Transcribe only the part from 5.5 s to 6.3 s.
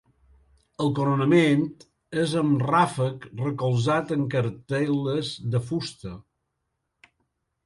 de fusta.